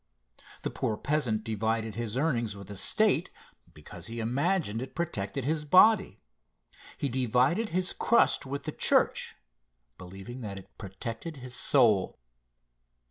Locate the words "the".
0.63-0.71, 2.69-2.75, 8.63-8.71